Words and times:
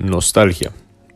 Nostalgia. 0.00 0.72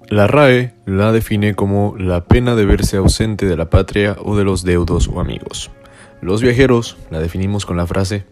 La 0.09 0.27
RAE 0.27 0.75
la 0.87 1.11
define 1.11 1.55
como 1.55 1.97
la 1.99 2.25
pena 2.25 2.55
de 2.55 2.67
verse 2.67 2.99
ausente 2.99 3.47
de 3.47 3.57
la 3.57 3.71
patria 3.71 4.17
o 4.23 4.37
de 4.37 4.45
los 4.45 4.63
deudos 4.63 5.09
o 5.09 5.21
amigos. 5.21 5.71
Los 6.21 6.43
viajeros 6.43 6.97
la 7.11 7.19
definimos 7.19 7.67
con 7.67 7.77
la 7.77 7.87
frase 7.87 8.25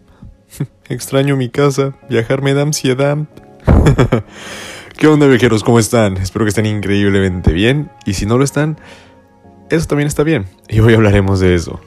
Extraño 0.89 1.35
mi 1.35 1.49
casa, 1.49 1.93
viajar 2.09 2.41
me 2.41 2.53
da 2.53 2.61
ansiedad. 2.61 3.17
¿Qué 4.97 5.07
onda 5.07 5.27
viajeros? 5.27 5.63
¿Cómo 5.63 5.79
están? 5.79 6.17
Espero 6.17 6.45
que 6.45 6.49
estén 6.49 6.65
increíblemente 6.65 7.51
bien 7.51 7.89
y 8.05 8.13
si 8.13 8.25
no 8.25 8.37
lo 8.37 8.43
están, 8.43 8.77
eso 9.69 9.87
también 9.87 10.07
está 10.07 10.23
bien 10.23 10.45
y 10.69 10.79
hoy 10.79 10.93
hablaremos 10.93 11.39
de 11.39 11.55
eso. 11.55 11.79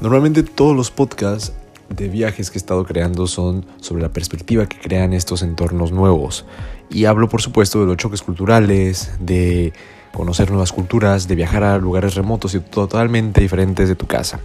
Normalmente 0.00 0.42
todos 0.42 0.74
los 0.74 0.90
podcasts 0.90 1.52
de 1.90 2.08
viajes 2.08 2.50
que 2.50 2.56
he 2.56 2.60
estado 2.60 2.84
creando 2.84 3.26
son 3.26 3.66
sobre 3.80 4.02
la 4.02 4.12
perspectiva 4.12 4.66
que 4.66 4.78
crean 4.78 5.12
estos 5.12 5.42
entornos 5.42 5.92
nuevos. 5.92 6.46
Y 6.90 7.04
hablo 7.04 7.28
por 7.28 7.40
supuesto 7.40 7.80
de 7.80 7.86
los 7.86 7.96
choques 7.96 8.22
culturales, 8.22 9.12
de 9.20 9.72
conocer 10.12 10.50
nuevas 10.50 10.72
culturas, 10.72 11.28
de 11.28 11.36
viajar 11.36 11.62
a 11.62 11.78
lugares 11.78 12.16
remotos 12.16 12.54
y 12.54 12.60
totalmente 12.60 13.40
diferentes 13.40 13.88
de 13.88 13.94
tu 13.94 14.06
casa. 14.06 14.40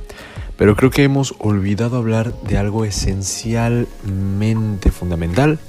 Pero 0.57 0.75
creo 0.75 0.89
que 0.89 1.03
hemos 1.03 1.35
olvidado 1.39 1.97
hablar 1.97 2.33
de 2.43 2.57
algo 2.57 2.85
esencialmente 2.85 4.91
fundamental, 4.91 5.59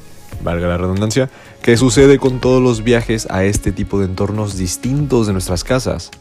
valga 0.43 0.69
la 0.69 0.77
redundancia, 0.77 1.31
que 1.63 1.77
sucede 1.77 2.19
con 2.19 2.41
todos 2.41 2.63
los 2.63 2.85
viajes 2.85 3.27
a 3.31 3.45
este 3.45 3.73
tipo 3.73 3.99
de 3.99 4.07
entornos 4.07 4.57
distintos 4.57 5.27
de 5.27 5.33
nuestras 5.33 5.65
casas. 5.65 6.13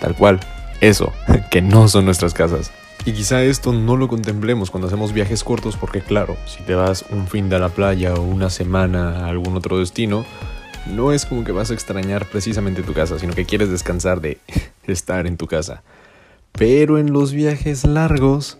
Tal 0.00 0.16
cual, 0.16 0.40
eso, 0.80 1.12
que 1.50 1.62
no 1.62 1.86
son 1.88 2.06
nuestras 2.06 2.34
casas. 2.34 2.72
Y 3.06 3.12
quizá 3.12 3.44
esto 3.44 3.72
no 3.72 3.96
lo 3.96 4.08
contemplemos 4.08 4.72
cuando 4.72 4.88
hacemos 4.88 5.12
viajes 5.12 5.44
cortos 5.44 5.76
porque 5.76 6.00
claro, 6.00 6.36
si 6.44 6.64
te 6.64 6.74
vas 6.74 7.04
un 7.10 7.28
fin 7.28 7.48
de 7.48 7.60
la 7.60 7.68
playa 7.68 8.14
o 8.14 8.22
una 8.22 8.50
semana 8.50 9.20
a 9.20 9.28
algún 9.28 9.56
otro 9.56 9.78
destino, 9.78 10.26
no 10.92 11.12
es 11.12 11.24
como 11.24 11.44
que 11.44 11.52
vas 11.52 11.70
a 11.70 11.74
extrañar 11.74 12.26
precisamente 12.26 12.82
tu 12.82 12.94
casa, 12.94 13.20
sino 13.20 13.32
que 13.32 13.44
quieres 13.44 13.70
descansar 13.70 14.20
de 14.20 14.38
estar 14.88 15.28
en 15.28 15.36
tu 15.36 15.46
casa. 15.46 15.84
Pero 16.50 16.98
en 16.98 17.12
los 17.12 17.32
viajes 17.32 17.84
largos, 17.84 18.58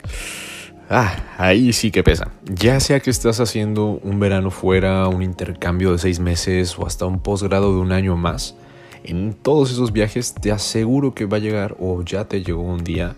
ah, 0.90 1.16
ahí 1.38 1.72
sí 1.72 1.90
que 1.90 2.04
pesa. 2.04 2.30
Ya 2.44 2.78
sea 2.78 3.00
que 3.00 3.10
estás 3.10 3.40
haciendo 3.40 3.98
un 4.00 4.20
verano 4.20 4.52
fuera, 4.52 5.08
un 5.08 5.24
intercambio 5.24 5.90
de 5.90 5.98
seis 5.98 6.20
meses 6.20 6.78
o 6.78 6.86
hasta 6.86 7.04
un 7.04 7.18
posgrado 7.18 7.74
de 7.74 7.80
un 7.80 7.90
año 7.90 8.16
más, 8.16 8.54
en 9.02 9.34
todos 9.34 9.72
esos 9.72 9.90
viajes 9.90 10.34
te 10.34 10.52
aseguro 10.52 11.14
que 11.14 11.26
va 11.26 11.38
a 11.38 11.40
llegar 11.40 11.76
o 11.80 12.00
ya 12.04 12.26
te 12.26 12.44
llegó 12.44 12.62
un 12.62 12.84
día 12.84 13.16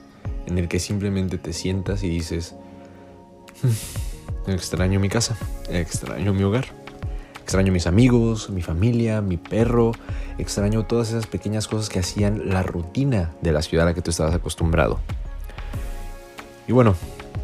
en 0.49 0.59
el 0.59 0.69
que 0.69 0.81
simplemente 0.81 1.37
te 1.37 1.53
sientas 1.53 2.03
y 2.03 2.09
dices, 2.09 2.55
hmm, 3.63 4.51
extraño 4.51 4.99
mi 4.99 5.09
casa, 5.09 5.37
extraño 5.69 6.33
mi 6.33 6.43
hogar, 6.43 6.67
extraño 7.43 7.71
mis 7.71 7.87
amigos, 7.87 8.49
mi 8.49 8.63
familia, 8.63 9.21
mi 9.21 9.37
perro, 9.37 9.93
extraño 10.39 10.87
todas 10.87 11.11
esas 11.11 11.27
pequeñas 11.27 11.69
cosas 11.69 11.91
que 11.91 11.99
hacían 11.99 12.49
la 12.49 12.63
rutina 12.63 13.33
de 13.43 13.53
la 13.53 13.63
ciudad 13.63 13.87
a 13.87 13.91
la 13.91 13.95
que 13.95 14.01
tú 14.01 14.11
estabas 14.11 14.35
acostumbrado. 14.35 15.01
Y 16.67 16.73
bueno, 16.73 16.95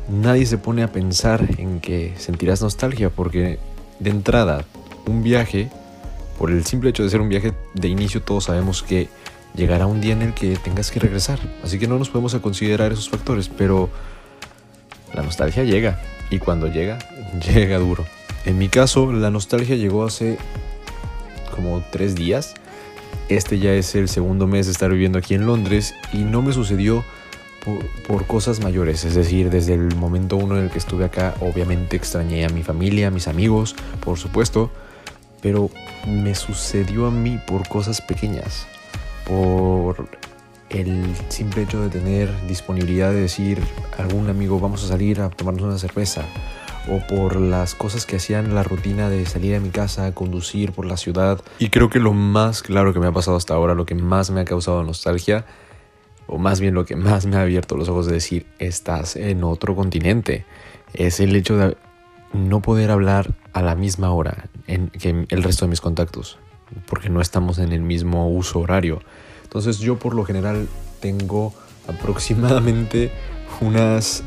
nadie 0.08 0.46
se 0.46 0.56
pone 0.56 0.82
a 0.82 0.90
pensar 0.90 1.46
en 1.58 1.80
que 1.80 2.14
sentirás 2.16 2.62
nostalgia 2.62 3.10
porque 3.10 3.58
de 4.00 4.10
entrada, 4.10 4.64
un 5.06 5.22
viaje, 5.22 5.70
por 6.38 6.50
el 6.50 6.64
simple 6.64 6.90
hecho 6.90 7.02
de 7.02 7.10
ser 7.10 7.20
un 7.20 7.28
viaje 7.28 7.52
de 7.74 7.88
inicio, 7.88 8.22
todos 8.22 8.44
sabemos 8.44 8.82
que 8.82 9.08
llegará 9.54 9.86
un 9.86 10.00
día 10.00 10.12
en 10.12 10.22
el 10.22 10.34
que 10.34 10.56
tengas 10.56 10.90
que 10.90 11.00
regresar. 11.00 11.38
Así 11.62 11.78
que 11.78 11.86
no 11.86 11.98
nos 11.98 12.10
podemos 12.10 12.34
a 12.34 12.40
considerar 12.40 12.92
esos 12.92 13.08
factores, 13.08 13.48
pero 13.48 13.88
la 15.14 15.22
nostalgia 15.22 15.64
llega. 15.64 16.00
Y 16.30 16.38
cuando 16.38 16.66
llega, 16.66 16.98
llega 17.54 17.78
duro. 17.78 18.04
En 18.44 18.58
mi 18.58 18.68
caso, 18.68 19.12
la 19.12 19.30
nostalgia 19.30 19.76
llegó 19.76 20.04
hace 20.04 20.38
como 21.54 21.82
tres 21.90 22.14
días. 22.14 22.54
Este 23.28 23.58
ya 23.58 23.72
es 23.72 23.94
el 23.94 24.08
segundo 24.08 24.46
mes 24.46 24.66
de 24.66 24.72
estar 24.72 24.90
viviendo 24.90 25.18
aquí 25.18 25.34
en 25.34 25.46
Londres 25.46 25.94
y 26.12 26.18
no 26.18 26.42
me 26.42 26.52
sucedió 26.52 27.04
por, 27.64 27.86
por, 28.06 28.26
cosas 28.26 28.60
mayores. 28.60 29.04
Es 29.04 29.14
decir, 29.14 29.48
desde 29.48 29.74
el 29.74 29.96
momento 29.96 30.36
uno 30.36 30.58
en 30.58 30.64
el 30.64 30.70
que 30.70 30.78
estuve 30.78 31.06
acá, 31.06 31.34
obviamente 31.40 31.96
extrañé 31.96 32.44
a 32.44 32.50
mi 32.50 32.62
familia, 32.62 33.08
a 33.08 33.10
mis 33.10 33.28
amigos, 33.28 33.76
por 34.00 34.18
supuesto. 34.18 34.70
Pero 35.40 35.70
me 36.06 36.34
sucedió 36.34 37.06
a 37.06 37.10
mí 37.10 37.38
por 37.46 37.66
cosas 37.68 38.02
pequeñas 38.02 38.66
por 39.26 40.08
el 40.70 41.14
simple 41.28 41.62
hecho 41.62 41.80
de 41.80 41.88
tener 41.88 42.30
disponibilidad 42.48 43.10
de 43.10 43.20
decir 43.20 43.60
algún 43.98 44.28
amigo 44.28 44.58
vamos 44.58 44.84
a 44.84 44.88
salir 44.88 45.20
a 45.20 45.30
tomarnos 45.30 45.62
una 45.64 45.78
cerveza 45.78 46.24
o 46.88 46.98
por 47.06 47.36
las 47.36 47.74
cosas 47.74 48.06
que 48.06 48.16
hacían 48.16 48.54
la 48.54 48.62
rutina 48.62 49.08
de 49.08 49.24
salir 49.24 49.52
de 49.52 49.60
mi 49.60 49.70
casa, 49.70 50.12
conducir 50.14 50.72
por 50.72 50.84
la 50.84 50.96
ciudad. 50.96 51.40
Y 51.58 51.70
creo 51.70 51.88
que 51.88 51.98
lo 51.98 52.12
más 52.12 52.62
claro 52.62 52.92
que 52.92 53.00
me 53.00 53.06
ha 53.06 53.12
pasado 53.12 53.36
hasta 53.36 53.54
ahora, 53.54 53.74
lo 53.74 53.86
que 53.86 53.94
más 53.94 54.30
me 54.30 54.40
ha 54.40 54.44
causado 54.44 54.82
nostalgia, 54.82 55.46
o 56.26 56.38
más 56.38 56.60
bien 56.60 56.74
lo 56.74 56.84
que 56.84 56.96
más 56.96 57.24
me 57.24 57.36
ha 57.36 57.42
abierto 57.42 57.76
los 57.76 57.88
ojos 57.88 58.06
de 58.06 58.14
decir 58.14 58.46
estás 58.58 59.16
en 59.16 59.44
otro 59.44 59.74
continente, 59.74 60.44
es 60.92 61.20
el 61.20 61.34
hecho 61.36 61.56
de 61.56 61.76
no 62.34 62.60
poder 62.60 62.90
hablar 62.90 63.34
a 63.52 63.62
la 63.62 63.74
misma 63.76 64.12
hora 64.12 64.48
que 64.66 65.26
el 65.28 65.42
resto 65.42 65.64
de 65.64 65.70
mis 65.70 65.80
contactos 65.80 66.38
porque 66.86 67.08
no 67.08 67.20
estamos 67.20 67.58
en 67.58 67.72
el 67.72 67.82
mismo 67.82 68.30
uso 68.30 68.60
horario. 68.60 69.00
Entonces 69.42 69.78
yo 69.78 69.98
por 69.98 70.14
lo 70.14 70.24
general 70.24 70.68
tengo 71.00 71.54
aproximadamente 71.88 73.10
unas 73.60 74.22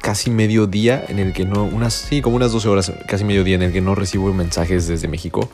casi 0.00 0.30
medio 0.30 0.66
día 0.66 1.02
en 1.08 1.18
el 1.18 1.32
que 1.32 1.46
no, 1.46 1.64
unas, 1.64 1.94
sí, 1.94 2.20
como 2.20 2.36
unas 2.36 2.52
12 2.52 2.68
horas, 2.68 2.92
casi 3.06 3.24
medio 3.24 3.42
día 3.42 3.54
en 3.54 3.62
el 3.62 3.72
que 3.72 3.80
no 3.80 3.94
recibo 3.94 4.32
mensajes 4.34 4.86
desde 4.86 5.08
México. 5.08 5.48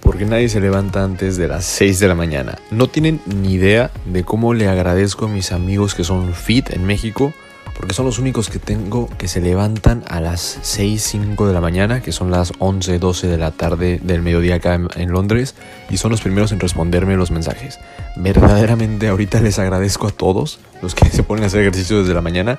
Porque 0.00 0.24
nadie 0.24 0.48
se 0.48 0.60
levanta 0.60 1.02
antes 1.02 1.36
de 1.36 1.48
las 1.48 1.64
6 1.64 1.98
de 1.98 2.08
la 2.08 2.14
mañana. 2.14 2.58
No 2.70 2.86
tienen 2.86 3.20
ni 3.26 3.54
idea 3.54 3.90
de 4.04 4.22
cómo 4.22 4.54
le 4.54 4.68
agradezco 4.68 5.24
a 5.24 5.28
mis 5.28 5.50
amigos 5.50 5.96
que 5.96 6.04
son 6.04 6.32
fit 6.34 6.70
en 6.70 6.84
México 6.84 7.32
porque 7.76 7.94
son 7.94 8.06
los 8.06 8.18
únicos 8.18 8.48
que 8.48 8.58
tengo 8.58 9.08
que 9.18 9.28
se 9.28 9.40
levantan 9.40 10.02
a 10.08 10.20
las 10.20 10.58
6, 10.62 11.02
5 11.02 11.46
de 11.46 11.52
la 11.52 11.60
mañana, 11.60 12.00
que 12.00 12.10
son 12.10 12.30
las 12.30 12.52
11, 12.58 12.98
12 12.98 13.26
de 13.26 13.36
la 13.36 13.50
tarde 13.50 14.00
del 14.02 14.22
mediodía 14.22 14.56
acá 14.56 14.74
en, 14.74 15.12
Londres, 15.12 15.54
y 15.90 15.98
son 15.98 16.10
los 16.10 16.22
primeros 16.22 16.52
en 16.52 16.60
responderme 16.60 17.16
los 17.16 17.30
mensajes. 17.30 17.78
Verdaderamente 18.16 19.08
ahorita 19.08 19.40
les 19.40 19.58
agradezco 19.58 20.06
a 20.06 20.10
todos 20.10 20.58
los 20.80 20.94
que 20.94 21.08
se 21.10 21.22
ponen 21.22 21.44
a 21.44 21.46
hacer 21.48 21.60
ejercicio 21.60 21.98
desde 22.00 22.14
la 22.14 22.22
mañana. 22.22 22.58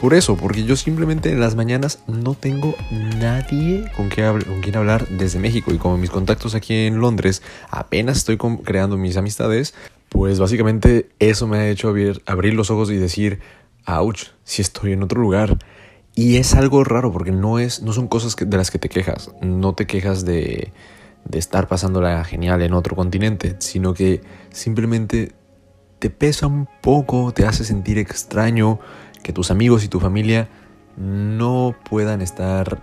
Por 0.00 0.12
eso, 0.12 0.36
porque 0.36 0.64
yo 0.64 0.74
simplemente 0.74 1.30
en 1.30 1.40
las 1.40 1.54
mañanas 1.54 2.00
no 2.08 2.34
tengo 2.34 2.74
nadie 2.90 3.90
con, 3.96 4.10
con 4.10 4.60
quien 4.60 4.76
hablar 4.76 5.06
desde 5.08 5.38
México 5.38 5.72
y 5.72 5.78
como 5.78 5.96
mis 5.96 6.10
contactos 6.10 6.54
aquí 6.54 6.74
en 6.86 6.98
Londres 6.98 7.40
apenas 7.70 8.18
estoy 8.18 8.36
creando 8.36 8.96
mis 8.96 9.16
amistades, 9.16 9.72
pues 10.08 10.38
básicamente 10.38 11.08
eso 11.20 11.46
me 11.46 11.58
ha 11.58 11.68
hecho 11.68 11.94
abrir 12.26 12.54
los 12.54 12.70
ojos 12.70 12.90
y 12.90 12.96
decir, 12.96 13.40
ouch, 13.86 14.28
si 14.44 14.62
estoy 14.62 14.92
en 14.92 15.02
otro 15.02 15.20
lugar. 15.20 15.58
Y 16.14 16.36
es 16.36 16.54
algo 16.54 16.84
raro 16.84 17.12
porque 17.12 17.32
no, 17.32 17.58
es, 17.58 17.82
no 17.82 17.92
son 17.92 18.06
cosas 18.06 18.36
de 18.36 18.56
las 18.56 18.70
que 18.70 18.78
te 18.78 18.88
quejas. 18.88 19.32
No 19.40 19.74
te 19.74 19.86
quejas 19.86 20.24
de, 20.24 20.72
de 21.24 21.38
estar 21.38 21.66
pasándola 21.68 22.24
genial 22.24 22.62
en 22.62 22.74
otro 22.74 22.94
continente, 22.94 23.56
sino 23.58 23.94
que 23.94 24.22
simplemente 24.50 25.32
te 25.98 26.10
pesa 26.10 26.46
un 26.46 26.68
poco, 26.82 27.32
te 27.32 27.46
hace 27.46 27.64
sentir 27.64 27.98
extraño 27.98 28.78
que 29.22 29.32
tus 29.32 29.50
amigos 29.50 29.84
y 29.84 29.88
tu 29.88 30.00
familia 30.00 30.48
no 30.96 31.74
puedan 31.88 32.20
estar 32.22 32.82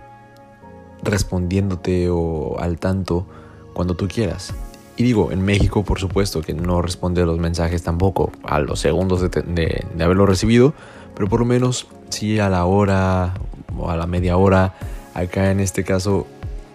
respondiéndote 1.02 2.08
o 2.10 2.58
al 2.58 2.78
tanto 2.78 3.26
cuando 3.74 3.94
tú 3.94 4.08
quieras. 4.08 4.52
Y 4.96 5.04
digo, 5.04 5.32
en 5.32 5.42
México 5.42 5.84
por 5.84 5.98
supuesto 5.98 6.42
que 6.42 6.54
no 6.54 6.82
responde 6.82 7.22
a 7.22 7.26
los 7.26 7.38
mensajes 7.38 7.82
tampoco 7.82 8.30
a 8.44 8.58
los 8.60 8.80
segundos 8.80 9.22
de, 9.22 9.86
haberlo 9.98 10.26
recibido, 10.26 10.74
pero 11.14 11.28
por 11.28 11.40
lo 11.40 11.46
menos 11.46 11.86
sí 12.10 12.38
a 12.38 12.48
la 12.48 12.64
hora 12.66 13.34
o 13.76 13.90
a 13.90 13.96
la 13.96 14.06
media 14.06 14.36
hora. 14.36 14.74
Acá 15.14 15.50
en 15.50 15.60
este 15.60 15.84
caso 15.84 16.26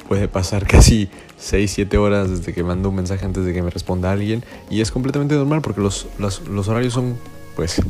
puede 0.07 0.27
pasar 0.27 0.65
casi 0.67 1.09
6, 1.37 1.71
7 1.71 1.97
horas 1.97 2.29
desde 2.29 2.53
que 2.53 2.63
mando 2.63 2.89
un 2.89 2.95
mensaje 2.95 3.25
antes 3.25 3.45
de 3.45 3.53
que 3.53 3.61
me 3.61 3.69
responda 3.69 4.11
alguien. 4.11 4.43
Y 4.69 4.81
es 4.81 4.91
completamente 4.91 5.35
normal 5.35 5.61
porque 5.61 5.81
los, 5.81 6.07
los, 6.17 6.47
los 6.47 6.67
horarios 6.67 6.93
son 6.93 7.17
pues 7.55 7.81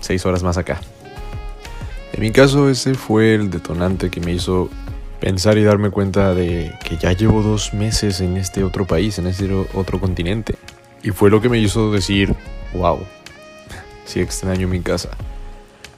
6 0.00 0.26
horas 0.26 0.42
más 0.42 0.58
acá. 0.58 0.80
En 2.12 2.20
mi 2.20 2.30
caso 2.30 2.68
ese 2.68 2.94
fue 2.94 3.34
el 3.34 3.50
detonante 3.50 4.10
que 4.10 4.20
me 4.20 4.32
hizo 4.32 4.68
pensar 5.20 5.58
y 5.58 5.62
darme 5.62 5.90
cuenta 5.90 6.34
de 6.34 6.72
que 6.84 6.96
ya 6.96 7.12
llevo 7.12 7.42
dos 7.42 7.74
meses 7.74 8.20
en 8.20 8.36
este 8.36 8.64
otro 8.64 8.86
país, 8.86 9.18
en 9.18 9.26
este 9.26 9.52
otro 9.74 10.00
continente. 10.00 10.54
Y 11.02 11.10
fue 11.10 11.30
lo 11.30 11.40
que 11.40 11.48
me 11.48 11.58
hizo 11.58 11.92
decir, 11.92 12.34
wow, 12.74 12.98
sí 14.04 14.20
extraño 14.20 14.66
mi 14.68 14.80
casa. 14.80 15.10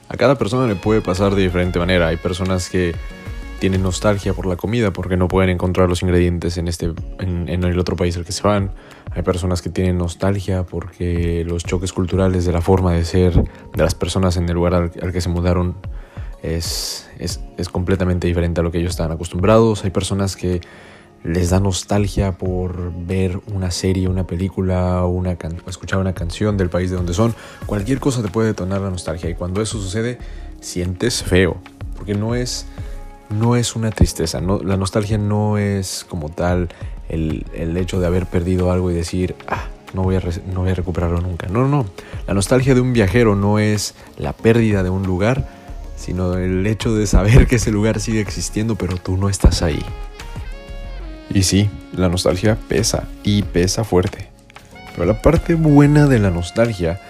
A 0.09 0.17
cada 0.17 0.37
persona 0.37 0.67
le 0.67 0.75
puede 0.75 1.01
pasar 1.01 1.33
de 1.35 1.41
diferente 1.41 1.79
manera. 1.79 2.07
Hay 2.07 2.17
personas 2.17 2.69
que 2.69 2.93
tienen 3.59 3.81
nostalgia 3.81 4.33
por 4.33 4.45
la 4.45 4.57
comida 4.57 4.91
porque 4.91 5.15
no 5.15 5.29
pueden 5.29 5.49
encontrar 5.49 5.87
los 5.87 6.01
ingredientes 6.01 6.57
en, 6.57 6.67
este, 6.67 6.91
en, 7.19 7.63
el 7.63 7.79
otro 7.79 7.95
país 7.95 8.17
al 8.17 8.25
que 8.25 8.33
se 8.33 8.43
van. 8.43 8.71
Hay 9.11 9.23
personas 9.23 9.61
que 9.61 9.69
tienen 9.69 9.97
nostalgia 9.97 10.63
porque 10.63 11.45
los 11.47 11.63
choques 11.63 11.93
culturales 11.93 12.45
de 12.45 12.51
la 12.51 12.61
forma 12.61 12.91
de 12.91 13.05
ser 13.05 13.33
de 13.33 13.83
las 13.83 13.95
personas 13.95 14.35
en 14.35 14.49
el 14.49 14.55
lugar 14.55 14.73
al 14.73 15.11
que 15.13 15.21
se 15.21 15.29
mudaron 15.29 15.75
es, 16.43 17.09
es, 17.19 17.39
completamente 17.69 18.27
diferente 18.27 18.59
a 18.59 18.63
lo 18.63 18.71
que 18.71 18.79
ellos 18.79 18.91
están 18.91 19.11
acostumbrados. 19.11 19.83
Hay 19.85 19.89
personas 19.89 20.35
que 20.35 20.61
les 21.23 21.49
da 21.49 21.61
nostalgia 21.61 22.33
por 22.33 22.91
ver 22.93 23.39
una 23.53 23.71
serie, 23.71 24.09
una 24.09 24.27
película, 24.27 25.05
una 25.05 25.37
escuchar 25.67 25.99
una 25.99 26.13
canción 26.13 26.57
del 26.57 26.69
país 26.69 26.91
de 26.91 26.97
donde 26.97 27.13
son. 27.13 27.33
Cualquier 27.65 27.99
cosa 27.99 28.21
te 28.21 28.27
puede 28.27 28.49
detonar 28.49 28.81
la 28.81 28.89
nostalgia 28.89 29.29
y 29.29 29.35
cuando 29.35 29.61
eso 29.61 29.79
sucede 29.79 30.19
sientes 30.59 31.23
feo, 31.23 31.57
porque 31.95 32.13
no 32.13 32.35
es, 32.35 32.65
no 33.29 33.55
es 33.55 33.75
una 33.75 33.91
tristeza, 33.91 34.41
no, 34.41 34.59
la 34.59 34.75
nostalgia 34.75 35.17
no 35.17 35.57
es 35.57 36.05
como 36.09 36.29
tal 36.29 36.69
el, 37.07 37.45
el, 37.53 37.77
hecho 37.77 38.01
de 38.01 38.07
haber 38.07 38.25
perdido 38.25 38.71
algo 38.71 38.91
y 38.91 38.93
decir, 38.93 39.35
ah, 39.47 39.67
no 39.93 40.03
voy, 40.03 40.17
a 40.17 40.21
no 40.53 40.61
voy 40.61 40.71
a 40.71 40.75
recuperarlo 40.75 41.21
nunca. 41.21 41.47
No, 41.47 41.61
no, 41.61 41.69
no, 41.69 41.85
la 42.27 42.33
nostalgia 42.33 42.75
de 42.75 42.81
un 42.81 42.91
viajero 42.91 43.35
no 43.35 43.59
es 43.59 43.93
la 44.17 44.33
pérdida 44.33 44.83
de 44.83 44.89
un 44.89 45.03
lugar, 45.03 45.62
sino 46.03 46.37
el 46.37 46.67
hecho 46.67 46.93
de 46.93 47.07
saber 47.07 47.47
que 47.47 47.55
ese 47.55 47.71
lugar 47.71 47.99
sigue 47.99 48.19
existiendo 48.19 48.75
pero 48.75 48.97
tú 48.97 49.15
no 49.15 49.29
estás 49.29 49.61
ahí. 49.61 49.83
Y 51.33 51.43
sí, 51.43 51.69
la 51.93 52.09
nostalgia 52.09 52.57
pesa 52.67 53.07
y 53.23 53.43
pesa 53.43 53.83
fuerte. 53.83 54.29
Pero 54.93 55.05
la 55.05 55.21
parte 55.21 55.55
buena 55.55 56.05
de 56.07 56.19
la 56.19 56.29
nostalgia 56.29 57.01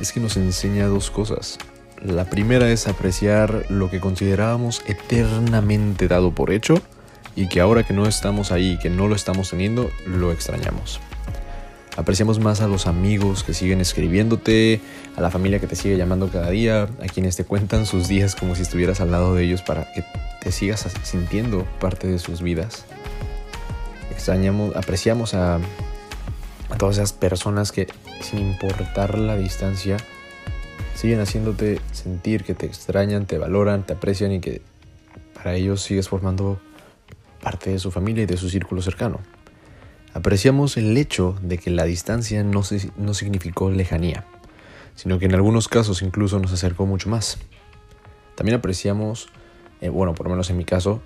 es 0.00 0.12
que 0.12 0.20
nos 0.20 0.36
enseña 0.36 0.86
dos 0.86 1.10
cosas. 1.10 1.58
La 2.02 2.24
primera 2.24 2.70
es 2.70 2.88
apreciar 2.88 3.66
lo 3.68 3.90
que 3.90 4.00
considerábamos 4.00 4.82
eternamente 4.86 6.08
dado 6.08 6.34
por 6.34 6.50
hecho 6.50 6.80
y 7.36 7.48
que 7.48 7.60
ahora 7.60 7.84
que 7.84 7.92
no 7.92 8.06
estamos 8.06 8.50
ahí, 8.50 8.78
que 8.78 8.88
no 8.88 9.06
lo 9.06 9.14
estamos 9.14 9.50
teniendo, 9.50 9.90
lo 10.06 10.32
extrañamos. 10.32 11.00
Apreciamos 12.00 12.40
más 12.40 12.60
a 12.60 12.66
los 12.66 12.86
amigos 12.86 13.44
que 13.44 13.54
siguen 13.54 13.80
escribiéndote, 13.80 14.80
a 15.16 15.20
la 15.20 15.30
familia 15.30 15.60
que 15.60 15.66
te 15.66 15.76
sigue 15.76 15.96
llamando 15.96 16.28
cada 16.28 16.50
día, 16.50 16.84
a 16.84 17.06
quienes 17.12 17.36
te 17.36 17.44
cuentan 17.44 17.86
sus 17.86 18.08
días 18.08 18.34
como 18.34 18.54
si 18.54 18.62
estuvieras 18.62 19.00
al 19.00 19.10
lado 19.10 19.34
de 19.34 19.44
ellos 19.44 19.62
para 19.62 19.92
que 19.92 20.04
te 20.40 20.50
sigas 20.50 20.86
sintiendo 21.02 21.66
parte 21.78 22.08
de 22.08 22.18
sus 22.18 22.40
vidas 22.40 22.86
extrañamos, 24.20 24.76
apreciamos 24.76 25.32
a, 25.32 25.56
a 25.56 26.76
todas 26.76 26.96
esas 26.96 27.14
personas 27.14 27.72
que 27.72 27.86
sin 28.20 28.40
importar 28.40 29.18
la 29.18 29.34
distancia 29.34 29.96
siguen 30.94 31.20
haciéndote 31.20 31.80
sentir 31.92 32.44
que 32.44 32.52
te 32.54 32.66
extrañan, 32.66 33.24
te 33.24 33.38
valoran, 33.38 33.86
te 33.86 33.94
aprecian 33.94 34.32
y 34.32 34.40
que 34.40 34.60
para 35.32 35.54
ellos 35.54 35.80
sigues 35.80 36.10
formando 36.10 36.60
parte 37.40 37.70
de 37.70 37.78
su 37.78 37.90
familia 37.90 38.24
y 38.24 38.26
de 38.26 38.36
su 38.36 38.50
círculo 38.50 38.82
cercano. 38.82 39.20
Apreciamos 40.12 40.76
el 40.76 40.96
hecho 40.96 41.36
de 41.40 41.58
que 41.58 41.70
la 41.70 41.84
distancia 41.84 42.42
no, 42.42 42.62
no 42.96 43.14
significó 43.14 43.70
lejanía, 43.70 44.26
sino 44.96 45.18
que 45.18 45.26
en 45.26 45.34
algunos 45.34 45.68
casos 45.68 46.02
incluso 46.02 46.40
nos 46.40 46.52
acercó 46.52 46.84
mucho 46.84 47.08
más. 47.08 47.38
También 48.34 48.58
apreciamos, 48.58 49.28
eh, 49.80 49.88
bueno, 49.88 50.14
por 50.14 50.26
lo 50.26 50.30
menos 50.30 50.50
en 50.50 50.56
mi 50.56 50.64
caso, 50.64 51.00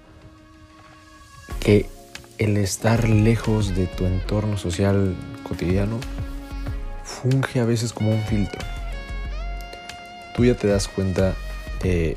que 1.61 1.87
el 2.39 2.57
estar 2.57 3.09
lejos 3.09 3.75
de 3.75 3.87
tu 3.87 4.07
entorno 4.07 4.57
social 4.57 5.15
cotidiano 5.47 5.99
funge 7.05 7.61
a 7.61 7.65
veces 7.65 7.93
como 7.93 8.11
un 8.11 8.23
filtro. 8.23 8.61
Tú 10.35 10.47
ya 10.47 10.57
te 10.57 10.67
das 10.67 10.89
cuenta 10.89 11.35
de 11.83 12.17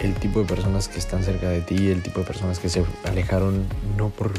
el 0.00 0.14
tipo 0.14 0.40
de 0.40 0.46
personas 0.46 0.88
que 0.88 0.98
están 0.98 1.22
cerca 1.22 1.50
de 1.50 1.60
ti, 1.60 1.88
el 1.88 2.02
tipo 2.02 2.20
de 2.20 2.26
personas 2.26 2.58
que 2.58 2.68
se 2.68 2.84
alejaron 3.04 3.66
no 3.96 4.08
por 4.08 4.32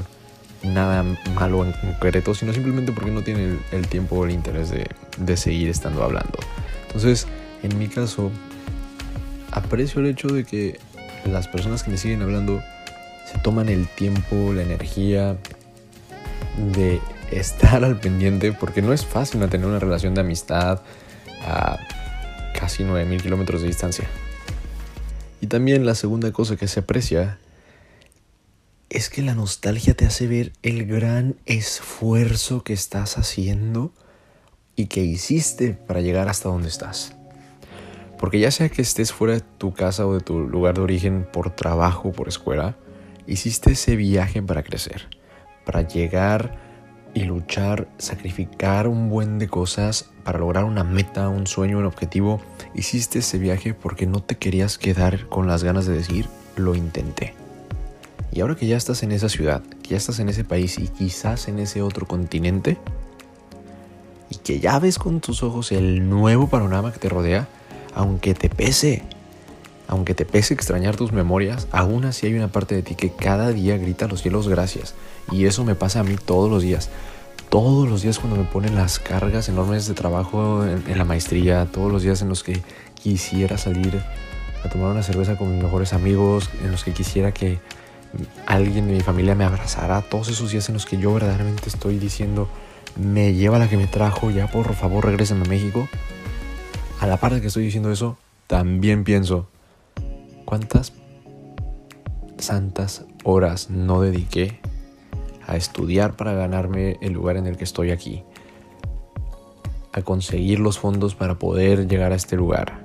nada 0.63 1.03
malo 1.35 1.65
en 1.65 1.71
concreto, 1.73 2.33
sino 2.33 2.53
simplemente 2.53 2.91
porque 2.91 3.11
no 3.11 3.23
tienen 3.23 3.59
el, 3.71 3.87
tiempo 3.87 4.17
o 4.17 4.25
el 4.25 4.31
interés 4.31 4.69
de, 4.69 4.87
de 5.17 5.37
seguir 5.37 5.69
estando 5.69 6.03
hablando. 6.03 6.39
Entonces, 6.87 7.27
en 7.63 7.77
mi 7.77 7.87
caso, 7.87 8.31
aprecio 9.51 10.01
el 10.01 10.07
hecho 10.07 10.27
de 10.27 10.43
que 10.43 10.79
las 11.25 11.47
personas 11.47 11.83
que 11.83 11.91
me 11.91 11.97
siguen 11.97 12.21
hablando 12.21 12.61
se 13.31 13.37
toman 13.39 13.69
el 13.69 13.87
tiempo, 13.87 14.53
la 14.53 14.63
energía 14.63 15.37
de 16.73 17.01
estar 17.31 17.83
al 17.83 17.99
pendiente, 17.99 18.53
porque 18.53 18.81
no 18.81 18.93
es 18.93 19.05
fácil 19.05 19.39
mantener 19.39 19.67
una 19.67 19.79
relación 19.79 20.13
de 20.13 20.21
amistad 20.21 20.81
a 21.45 21.77
casi 22.57 22.83
9.000 22.83 23.21
kilómetros 23.21 23.61
de 23.61 23.67
distancia. 23.67 24.05
Y 25.41 25.47
también 25.47 25.85
la 25.85 25.93
segunda 25.93 26.31
cosa 26.31 26.55
que 26.55 26.67
se 26.67 26.79
aprecia 26.79 27.37
es 28.89 29.09
que 29.09 29.21
la 29.21 29.35
nostalgia 29.35 29.95
te 29.95 30.05
hace 30.05 30.27
ver 30.27 30.53
el 30.63 30.85
gran 30.85 31.35
esfuerzo 31.45 32.63
que 32.63 32.73
estás 32.73 33.17
haciendo 33.17 33.93
y 34.75 34.85
que 34.87 35.03
hiciste 35.03 35.73
para 35.73 36.01
llegar 36.01 36.29
hasta 36.29 36.49
donde 36.49 36.69
estás. 36.69 37.15
Porque 38.17 38.39
ya 38.39 38.51
sea 38.51 38.69
que 38.69 38.81
estés 38.81 39.11
fuera 39.11 39.35
de 39.35 39.41
tu 39.41 39.73
casa 39.73 40.07
o 40.07 40.13
de 40.13 40.21
tu 40.21 40.39
lugar 40.39 40.75
de 40.75 40.81
origen 40.81 41.27
por 41.31 41.55
trabajo, 41.55 42.11
por 42.11 42.27
escuela, 42.27 42.77
Hiciste 43.27 43.73
ese 43.73 43.97
viaje 43.97 44.41
para 44.41 44.63
crecer, 44.63 45.09
para 45.65 45.81
llegar 45.81 46.57
y 47.13 47.25
luchar, 47.25 47.89
sacrificar 47.97 48.87
un 48.87 49.09
buen 49.09 49.37
de 49.37 49.49
cosas 49.49 50.09
para 50.23 50.39
lograr 50.39 50.63
una 50.63 50.85
meta, 50.85 51.27
un 51.27 51.45
sueño, 51.45 51.77
un 51.77 51.85
objetivo. 51.85 52.39
Hiciste 52.73 53.19
ese 53.19 53.37
viaje 53.37 53.73
porque 53.73 54.07
no 54.07 54.23
te 54.23 54.37
querías 54.37 54.77
quedar 54.77 55.27
con 55.27 55.45
las 55.45 55.65
ganas 55.65 55.85
de 55.85 55.97
decir, 55.97 56.27
lo 56.55 56.73
intenté. 56.73 57.33
Y 58.37 58.41
ahora 58.41 58.53
que 58.53 58.67
ya 58.67 58.77
estás 58.77 59.01
en 59.01 59.11
esa 59.11 59.29
ciudad, 59.29 59.63
que 59.81 59.89
ya 59.89 59.97
estás 59.97 60.19
en 60.19 60.29
ese 60.29 60.43
país 60.43 60.77
y 60.77 60.89
quizás 60.89 61.47
en 61.47 61.57
ese 61.57 61.81
otro 61.81 62.05
continente, 62.05 62.77
y 64.29 64.35
que 64.35 64.59
ya 64.59 64.77
ves 64.77 64.99
con 64.99 65.21
tus 65.21 65.41
ojos 65.41 65.71
el 65.71 66.07
nuevo 66.07 66.47
panorama 66.47 66.93
que 66.93 66.99
te 66.99 67.09
rodea, 67.09 67.47
aunque 67.95 68.35
te 68.35 68.47
pese, 68.47 69.01
aunque 69.87 70.13
te 70.13 70.23
pese 70.23 70.53
extrañar 70.53 70.95
tus 70.95 71.13
memorias, 71.13 71.67
aún 71.71 72.05
así 72.05 72.27
hay 72.27 72.35
una 72.35 72.51
parte 72.51 72.75
de 72.75 72.83
ti 72.83 72.93
que 72.93 73.09
cada 73.11 73.49
día 73.49 73.75
grita 73.79 74.05
a 74.05 74.07
los 74.07 74.21
cielos 74.21 74.47
gracias. 74.47 74.93
Y 75.31 75.45
eso 75.45 75.65
me 75.65 75.73
pasa 75.73 76.01
a 76.01 76.03
mí 76.03 76.15
todos 76.23 76.47
los 76.47 76.61
días. 76.61 76.91
Todos 77.49 77.89
los 77.89 78.03
días 78.03 78.19
cuando 78.19 78.37
me 78.37 78.47
ponen 78.47 78.75
las 78.75 78.99
cargas 78.99 79.49
enormes 79.49 79.87
de 79.87 79.95
trabajo 79.95 80.63
en, 80.63 80.95
la 80.95 81.05
maestría, 81.05 81.65
todos 81.65 81.91
los 81.91 82.03
días 82.03 82.21
en 82.21 82.29
los 82.29 82.43
que 82.43 82.61
quisiera 83.01 83.57
salir 83.57 83.99
a 84.63 84.69
tomar 84.69 84.91
una 84.91 85.01
cerveza 85.01 85.39
con 85.39 85.51
mis 85.51 85.63
mejores 85.63 85.93
amigos, 85.93 86.51
en 86.63 86.69
los 86.69 86.83
que 86.83 86.93
quisiera 86.93 87.31
que 87.31 87.57
alguien 88.45 88.87
de 88.87 88.93
mi 88.93 89.01
familia 89.01 89.35
me 89.35 89.43
abrazara, 89.43 90.01
todos 90.01 90.29
esos 90.29 90.51
días 90.51 90.67
en 90.69 90.73
los 90.73 90.85
que 90.85 90.97
yo 90.97 91.13
verdaderamente 91.13 91.69
estoy 91.69 91.99
diciendo, 91.99 92.49
me 92.95 93.33
lleva 93.33 93.59
la 93.59 93.69
que 93.69 93.77
me 93.77 93.87
trajo, 93.87 94.31
ya 94.31 94.47
por 94.47 94.73
favor 94.73 95.05
regresen 95.05 95.41
a 95.41 95.45
México. 95.45 95.87
A 96.99 97.07
la 97.07 97.17
par 97.17 97.33
de 97.33 97.41
que 97.41 97.47
estoy 97.47 97.63
diciendo 97.63 97.91
eso, 97.91 98.17
también 98.47 99.03
pienso, 99.03 99.47
¿Cuántas 100.47 100.93
santas 102.37 103.03
horas 103.25 103.69
no 103.69 103.99
dediqué 103.99 104.61
a 105.45 105.57
estudiar 105.57 106.15
para 106.15 106.31
ganarme 106.31 106.97
el 107.01 107.11
lugar 107.11 107.35
en 107.35 107.47
el 107.47 107.57
que 107.57 107.65
estoy 107.65 107.91
aquí? 107.91 108.23
A 109.91 110.03
conseguir 110.03 110.61
los 110.61 110.79
fondos 110.79 111.15
para 111.15 111.37
poder 111.37 111.89
llegar 111.89 112.13
a 112.13 112.15
este 112.15 112.37
lugar. 112.37 112.79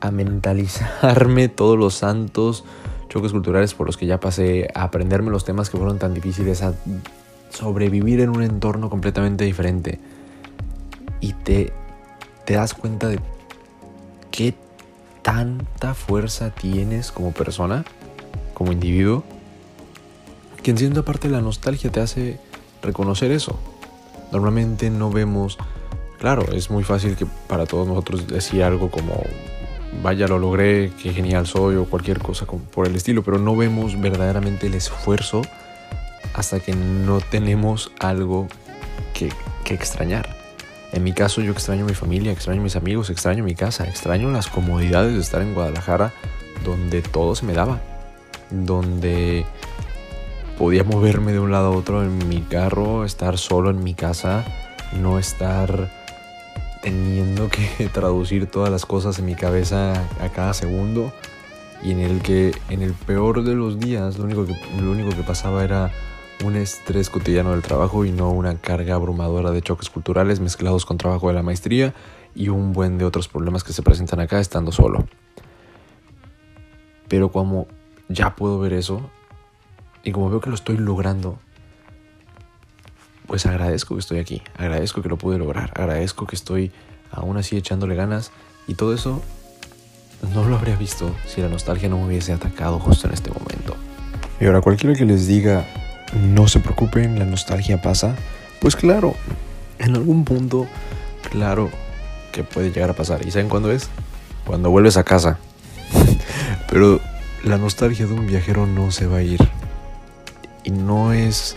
A 0.00 0.10
mentalizarme 0.10 1.46
todos 1.46 1.78
los 1.78 1.94
santos 1.94 2.64
culturales 3.20 3.74
por 3.74 3.86
los 3.86 3.96
que 3.96 4.06
ya 4.06 4.20
pasé, 4.20 4.68
a 4.74 4.84
aprenderme 4.84 5.30
los 5.30 5.44
temas 5.44 5.70
que 5.70 5.76
fueron 5.76 5.98
tan 5.98 6.14
difíciles, 6.14 6.62
a 6.62 6.74
sobrevivir 7.50 8.20
en 8.20 8.30
un 8.30 8.42
entorno 8.42 8.90
completamente 8.90 9.44
diferente. 9.44 9.98
Y 11.20 11.32
te, 11.32 11.72
te 12.44 12.54
das 12.54 12.74
cuenta 12.74 13.08
de 13.08 13.18
qué 14.30 14.54
tanta 15.22 15.94
fuerza 15.94 16.50
tienes 16.50 17.10
como 17.10 17.32
persona, 17.32 17.84
como 18.54 18.72
individuo, 18.72 19.24
que 20.62 20.70
en 20.70 20.78
cierta 20.78 21.02
parte 21.02 21.28
la 21.28 21.40
nostalgia 21.40 21.90
te 21.90 22.00
hace 22.00 22.38
reconocer 22.82 23.30
eso. 23.30 23.58
Normalmente 24.32 24.90
no 24.90 25.10
vemos, 25.10 25.58
claro, 26.18 26.52
es 26.52 26.70
muy 26.70 26.84
fácil 26.84 27.16
que 27.16 27.26
para 27.48 27.66
todos 27.66 27.86
nosotros 27.86 28.26
decir 28.26 28.62
algo 28.62 28.90
como, 28.90 29.22
vaya, 30.02 30.26
lo 30.28 30.38
logré, 30.38 30.92
qué 31.02 31.12
genial 31.12 31.46
soy 31.46 31.76
o 31.76 31.84
cualquier 31.84 32.18
cosa 32.18 32.46
por 32.46 32.86
el 32.86 32.96
estilo, 32.96 33.22
pero 33.22 33.38
no 33.38 33.56
vemos 33.56 34.00
verdaderamente 34.00 34.66
el 34.66 34.74
esfuerzo 34.74 35.42
hasta 36.34 36.60
que 36.60 36.74
no 36.74 37.20
tenemos 37.20 37.92
algo 37.98 38.48
que, 39.14 39.30
que 39.64 39.74
extrañar. 39.74 40.36
En 40.92 41.04
mi 41.04 41.12
caso 41.12 41.40
yo 41.40 41.52
extraño 41.52 41.84
mi 41.84 41.94
familia, 41.94 42.32
extraño 42.32 42.62
mis 42.62 42.76
amigos, 42.76 43.10
extraño 43.10 43.44
mi 43.44 43.54
casa, 43.54 43.86
extraño 43.86 44.30
las 44.30 44.46
comodidades 44.46 45.14
de 45.14 45.20
estar 45.20 45.42
en 45.42 45.54
Guadalajara 45.54 46.12
donde 46.64 47.02
todo 47.02 47.34
se 47.34 47.44
me 47.44 47.52
daba, 47.52 47.80
donde 48.50 49.44
podía 50.58 50.84
moverme 50.84 51.32
de 51.32 51.40
un 51.40 51.50
lado 51.50 51.72
a 51.72 51.76
otro 51.76 52.02
en 52.02 52.28
mi 52.28 52.40
carro, 52.40 53.04
estar 53.04 53.38
solo 53.38 53.70
en 53.70 53.82
mi 53.84 53.94
casa, 53.94 54.44
no 55.00 55.18
estar 55.18 56.05
teniendo 56.86 57.48
que 57.48 57.88
traducir 57.92 58.46
todas 58.46 58.70
las 58.70 58.86
cosas 58.86 59.18
en 59.18 59.24
mi 59.24 59.34
cabeza 59.34 60.06
a 60.20 60.28
cada 60.28 60.54
segundo 60.54 61.12
y 61.82 61.90
en 61.90 61.98
el 61.98 62.22
que 62.22 62.52
en 62.68 62.80
el 62.80 62.92
peor 62.92 63.42
de 63.42 63.56
los 63.56 63.80
días 63.80 64.18
lo 64.18 64.24
único 64.24 64.46
lo 64.80 64.92
único 64.92 65.08
que 65.10 65.24
pasaba 65.24 65.64
era 65.64 65.90
un 66.44 66.54
estrés 66.54 67.10
cotidiano 67.10 67.50
del 67.50 67.62
trabajo 67.62 68.04
y 68.04 68.12
no 68.12 68.30
una 68.30 68.56
carga 68.58 68.94
abrumadora 68.94 69.50
de 69.50 69.62
choques 69.62 69.90
culturales 69.90 70.38
mezclados 70.38 70.86
con 70.86 70.96
trabajo 70.96 71.26
de 71.26 71.34
la 71.34 71.42
maestría 71.42 71.92
y 72.36 72.50
un 72.50 72.72
buen 72.72 72.98
de 72.98 73.04
otros 73.04 73.26
problemas 73.26 73.64
que 73.64 73.72
se 73.72 73.82
presentan 73.82 74.20
acá 74.20 74.38
estando 74.38 74.70
solo. 74.70 75.08
Pero 77.08 77.32
como 77.32 77.66
ya 78.08 78.36
puedo 78.36 78.60
ver 78.60 78.72
eso, 78.72 79.10
Y 80.04 80.12
como 80.12 80.30
veo 80.30 80.40
que 80.40 80.50
lo 80.50 80.54
estoy 80.54 80.76
logrando, 80.76 81.40
pues 83.26 83.46
agradezco 83.46 83.94
que 83.94 84.00
estoy 84.00 84.18
aquí, 84.18 84.42
agradezco 84.56 85.02
que 85.02 85.08
lo 85.08 85.18
pude 85.18 85.38
lograr, 85.38 85.72
agradezco 85.74 86.26
que 86.26 86.36
estoy 86.36 86.72
aún 87.10 87.36
así 87.36 87.56
echándole 87.56 87.94
ganas 87.94 88.30
y 88.66 88.74
todo 88.74 88.94
eso 88.94 89.22
no 90.34 90.44
lo 90.44 90.56
habría 90.56 90.76
visto 90.76 91.14
si 91.26 91.40
la 91.40 91.48
nostalgia 91.48 91.88
no 91.88 91.98
me 91.98 92.06
hubiese 92.06 92.32
atacado 92.32 92.78
justo 92.78 93.06
en 93.06 93.14
este 93.14 93.30
momento. 93.30 93.76
Y 94.40 94.46
ahora 94.46 94.60
cualquiera 94.60 94.94
que 94.94 95.04
les 95.04 95.26
diga, 95.26 95.66
no 96.14 96.48
se 96.48 96.60
preocupen, 96.60 97.18
la 97.18 97.24
nostalgia 97.24 97.80
pasa, 97.80 98.16
pues 98.60 98.76
claro, 98.76 99.14
en 99.78 99.94
algún 99.94 100.24
punto, 100.24 100.66
claro 101.30 101.70
que 102.32 102.44
puede 102.44 102.70
llegar 102.70 102.90
a 102.90 102.94
pasar. 102.94 103.26
¿Y 103.26 103.30
saben 103.30 103.48
cuándo 103.48 103.70
es? 103.70 103.88
Cuando 104.44 104.70
vuelves 104.70 104.96
a 104.96 105.04
casa. 105.04 105.38
Pero 106.70 107.00
la 107.44 107.58
nostalgia 107.58 108.06
de 108.06 108.12
un 108.12 108.26
viajero 108.26 108.66
no 108.66 108.90
se 108.90 109.06
va 109.06 109.18
a 109.18 109.22
ir. 109.22 109.40
Y 110.64 110.70
no 110.70 111.12
es 111.12 111.54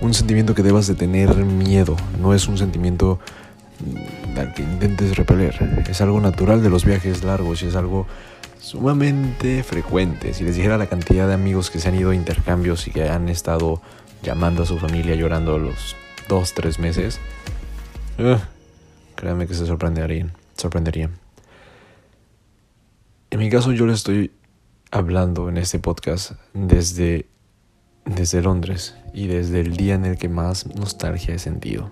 un 0.00 0.14
sentimiento 0.14 0.54
que 0.54 0.62
debas 0.62 0.86
de 0.86 0.94
tener 0.94 1.34
miedo, 1.36 1.96
no 2.20 2.34
es 2.34 2.48
un 2.48 2.58
sentimiento 2.58 3.18
al 4.36 4.54
que 4.54 4.62
intentes 4.62 5.16
repeler. 5.16 5.84
Es 5.88 6.00
algo 6.00 6.20
natural 6.20 6.62
de 6.62 6.70
los 6.70 6.84
viajes 6.84 7.24
largos 7.24 7.62
y 7.62 7.66
es 7.66 7.76
algo 7.76 8.06
sumamente 8.60 9.62
frecuente. 9.62 10.34
Si 10.34 10.44
les 10.44 10.56
dijera 10.56 10.78
la 10.78 10.86
cantidad 10.86 11.26
de 11.26 11.34
amigos 11.34 11.70
que 11.70 11.80
se 11.80 11.88
han 11.88 11.94
ido 11.94 12.10
a 12.10 12.14
intercambios 12.14 12.86
y 12.86 12.90
que 12.90 13.08
han 13.08 13.28
estado 13.28 13.80
llamando 14.22 14.62
a 14.62 14.66
su 14.66 14.78
familia 14.78 15.14
llorando 15.14 15.58
los 15.58 15.96
dos, 16.28 16.54
tres 16.54 16.78
meses, 16.78 17.18
uh, 18.18 18.36
créanme 19.16 19.46
que 19.46 19.54
se 19.54 19.66
sorprenderían, 19.66 20.32
sorprenderían. 20.56 21.18
En 23.30 23.38
mi 23.38 23.48
caso 23.48 23.72
yo 23.72 23.86
les 23.86 23.96
estoy 23.96 24.32
hablando 24.90 25.48
en 25.48 25.56
este 25.56 25.78
podcast 25.78 26.32
desde, 26.52 27.26
desde 28.14 28.42
Londres 28.42 28.94
y 29.12 29.26
desde 29.26 29.60
el 29.60 29.76
día 29.76 29.94
en 29.94 30.04
el 30.04 30.18
que 30.18 30.28
más 30.28 30.66
nostalgia 30.74 31.34
he 31.34 31.38
sentido. 31.38 31.90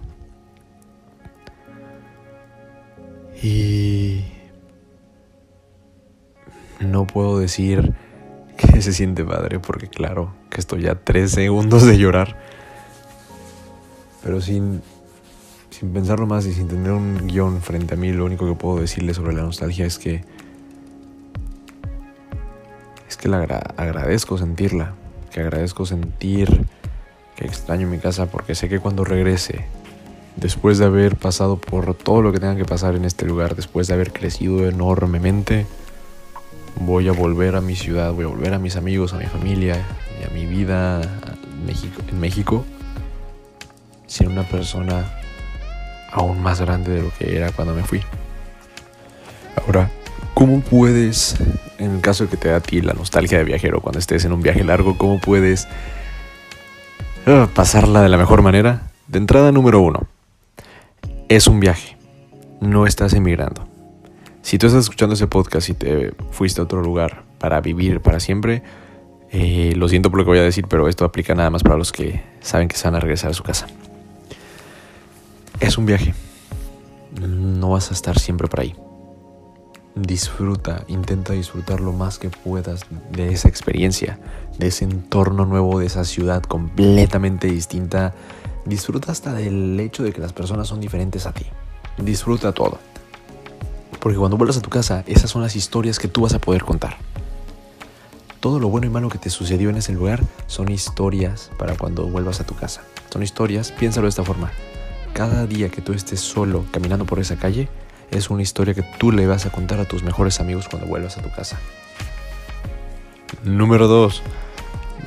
Y 3.42 4.24
no 6.80 7.06
puedo 7.06 7.38
decir 7.38 7.94
que 8.56 8.82
se 8.82 8.92
siente 8.92 9.24
padre 9.24 9.60
porque 9.60 9.88
claro 9.88 10.34
que 10.50 10.60
estoy 10.60 10.82
ya 10.82 10.96
tres 10.96 11.32
segundos 11.32 11.86
de 11.86 11.98
llorar. 11.98 12.36
Pero 14.22 14.40
sin, 14.40 14.82
sin 15.70 15.92
pensarlo 15.92 16.26
más 16.26 16.44
y 16.46 16.52
sin 16.52 16.66
tener 16.66 16.90
un 16.92 17.28
guion 17.28 17.62
frente 17.62 17.94
a 17.94 17.96
mí, 17.96 18.12
lo 18.12 18.24
único 18.24 18.46
que 18.46 18.54
puedo 18.54 18.80
decirle 18.80 19.14
sobre 19.14 19.34
la 19.34 19.42
nostalgia 19.42 19.86
es 19.86 19.98
que 19.98 20.24
es 23.08 23.16
que 23.16 23.28
la 23.28 23.42
agradezco 23.76 24.36
sentirla, 24.36 24.94
que 25.30 25.40
agradezco 25.40 25.86
sentir 25.86 26.66
que 27.36 27.46
extraño 27.46 27.86
mi 27.86 27.98
casa 27.98 28.26
porque 28.26 28.54
sé 28.54 28.68
que 28.68 28.80
cuando 28.80 29.04
regrese 29.04 29.66
después 30.36 30.78
de 30.78 30.86
haber 30.86 31.16
pasado 31.16 31.56
por 31.56 31.94
todo 31.94 32.22
lo 32.22 32.32
que 32.32 32.40
tenga 32.40 32.56
que 32.56 32.64
pasar 32.64 32.94
en 32.94 33.04
este 33.04 33.26
lugar, 33.26 33.56
después 33.56 33.88
de 33.88 33.94
haber 33.94 34.12
crecido 34.12 34.68
enormemente, 34.68 35.66
voy 36.80 37.08
a 37.08 37.12
volver 37.12 37.56
a 37.56 37.60
mi 37.60 37.74
ciudad, 37.74 38.12
voy 38.12 38.24
a 38.24 38.28
volver 38.28 38.54
a 38.54 38.58
mis 38.58 38.76
amigos, 38.76 39.12
a 39.12 39.18
mi 39.18 39.26
familia 39.26 39.76
y 40.20 40.24
a 40.24 40.30
mi 40.30 40.46
vida 40.46 41.02
en 41.02 41.66
México, 41.66 42.02
en 42.08 42.20
México 42.20 42.64
sin 44.08 44.28
una 44.28 44.42
persona 44.42 45.04
aún 46.10 46.40
más 46.40 46.60
grande 46.60 46.92
de 46.92 47.02
lo 47.02 47.12
que 47.16 47.36
era 47.36 47.52
cuando 47.52 47.74
me 47.74 47.84
fui. 47.84 48.00
Ahora, 49.64 49.90
¿cómo 50.34 50.60
puedes, 50.60 51.36
en 51.78 51.92
el 51.92 52.00
caso 52.00 52.24
de 52.24 52.30
que 52.30 52.36
te 52.36 52.48
da 52.48 52.56
a 52.56 52.60
ti 52.60 52.80
la 52.80 52.92
nostalgia 52.92 53.38
de 53.38 53.44
viajero, 53.44 53.80
cuando 53.80 53.98
estés 53.98 54.24
en 54.24 54.32
un 54.32 54.42
viaje 54.42 54.64
largo, 54.64 54.98
cómo 54.98 55.20
puedes 55.20 55.68
uh, 57.26 57.46
pasarla 57.54 58.02
de 58.02 58.08
la 58.08 58.18
mejor 58.18 58.42
manera? 58.42 58.90
De 59.06 59.18
entrada 59.18 59.52
número 59.52 59.80
uno, 59.80 60.06
es 61.28 61.46
un 61.46 61.60
viaje, 61.60 61.96
no 62.60 62.86
estás 62.86 63.14
emigrando. 63.14 63.66
Si 64.42 64.58
tú 64.58 64.66
estás 64.66 64.84
escuchando 64.84 65.14
ese 65.14 65.26
podcast 65.26 65.68
y 65.68 65.74
te 65.74 66.12
fuiste 66.30 66.60
a 66.60 66.64
otro 66.64 66.82
lugar 66.82 67.24
para 67.38 67.60
vivir 67.60 68.00
para 68.00 68.20
siempre, 68.20 68.62
eh, 69.30 69.74
lo 69.76 69.88
siento 69.88 70.10
por 70.10 70.18
lo 70.18 70.24
que 70.24 70.30
voy 70.30 70.38
a 70.38 70.42
decir, 70.42 70.66
pero 70.68 70.88
esto 70.88 71.04
aplica 71.04 71.34
nada 71.34 71.50
más 71.50 71.62
para 71.62 71.76
los 71.76 71.92
que 71.92 72.22
saben 72.40 72.68
que 72.68 72.76
se 72.76 72.84
van 72.84 72.94
a 72.94 73.00
regresar 73.00 73.30
a 73.30 73.34
su 73.34 73.42
casa. 73.42 73.66
Es 75.60 75.76
un 75.76 75.86
viaje, 75.86 76.14
no 77.20 77.70
vas 77.70 77.90
a 77.90 77.94
estar 77.94 78.18
siempre 78.18 78.48
por 78.48 78.60
ahí. 78.60 78.74
Disfruta, 80.00 80.84
intenta 80.88 81.32
disfrutar 81.32 81.80
lo 81.80 81.92
más 81.92 82.18
que 82.18 82.30
puedas 82.30 82.86
de 83.10 83.32
esa 83.32 83.48
experiencia, 83.48 84.18
de 84.58 84.68
ese 84.68 84.84
entorno 84.84 85.44
nuevo, 85.44 85.80
de 85.80 85.86
esa 85.86 86.04
ciudad 86.04 86.42
completamente 86.42 87.48
distinta 87.48 88.14
Disfruta 88.68 89.12
hasta 89.12 89.32
del 89.32 89.80
hecho 89.80 90.02
de 90.02 90.12
que 90.12 90.20
las 90.20 90.34
personas 90.34 90.68
son 90.68 90.78
diferentes 90.78 91.24
a 91.24 91.32
ti. 91.32 91.46
Disfruta 91.96 92.52
todo. 92.52 92.78
Porque 93.98 94.18
cuando 94.18 94.36
vuelvas 94.36 94.58
a 94.58 94.60
tu 94.60 94.68
casa, 94.68 95.04
esas 95.06 95.30
son 95.30 95.40
las 95.40 95.56
historias 95.56 95.98
que 95.98 96.06
tú 96.06 96.20
vas 96.20 96.34
a 96.34 96.38
poder 96.38 96.64
contar. 96.64 96.98
Todo 98.40 98.60
lo 98.60 98.68
bueno 98.68 98.86
y 98.86 98.90
malo 98.90 99.08
que 99.08 99.16
te 99.16 99.30
sucedió 99.30 99.70
en 99.70 99.76
ese 99.76 99.92
lugar 99.92 100.22
son 100.48 100.70
historias 100.70 101.50
para 101.58 101.78
cuando 101.78 102.06
vuelvas 102.08 102.40
a 102.40 102.44
tu 102.44 102.54
casa. 102.54 102.82
Son 103.10 103.22
historias, 103.22 103.72
piénsalo 103.72 104.04
de 104.04 104.10
esta 104.10 104.22
forma. 104.22 104.50
Cada 105.14 105.46
día 105.46 105.70
que 105.70 105.80
tú 105.80 105.94
estés 105.94 106.20
solo 106.20 106.66
caminando 106.70 107.06
por 107.06 107.20
esa 107.20 107.36
calle, 107.36 107.70
es 108.10 108.30
una 108.30 108.42
historia 108.42 108.74
que 108.74 108.82
tú 108.82 109.12
le 109.12 109.26
vas 109.26 109.46
a 109.46 109.50
contar 109.50 109.80
a 109.80 109.84
tus 109.84 110.02
mejores 110.02 110.40
amigos 110.40 110.68
cuando 110.68 110.86
vuelvas 110.86 111.18
a 111.18 111.22
tu 111.22 111.30
casa. 111.30 111.58
Número 113.44 113.88
2. 113.88 114.22